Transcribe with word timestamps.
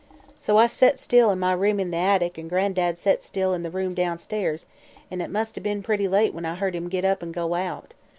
"So 0.39 0.57
I 0.57 0.65
set 0.65 0.97
still 0.97 1.29
in 1.29 1.37
my 1.37 1.53
room 1.53 1.79
in 1.79 1.91
the 1.91 1.97
attic, 1.97 2.39
an' 2.39 2.47
Gran'dad 2.49 2.97
set 2.97 3.21
still 3.21 3.53
in 3.53 3.61
the 3.61 3.69
room 3.69 3.93
downstairs, 3.93 4.65
an' 5.11 5.21
it 5.21 5.29
must 5.29 5.59
'a' 5.59 5.61
be'n 5.61 5.83
pretty 5.83 6.07
late 6.07 6.33
when 6.33 6.43
I 6.43 6.55
heard 6.55 6.73
him 6.73 6.89
get 6.89 7.05
up 7.05 7.21
an' 7.21 7.31
go 7.31 7.53
out. 7.53 7.93